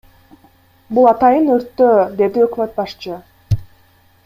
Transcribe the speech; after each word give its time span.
Бул 0.97 1.09
атайын 1.09 1.51
өрттөө,— 1.57 1.91
деди 2.23 2.43
өкмөт 2.47 2.75
башчы. 2.81 3.21